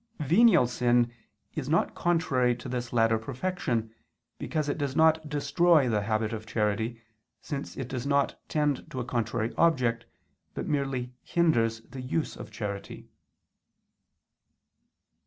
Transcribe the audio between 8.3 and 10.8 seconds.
tend to a contrary object, but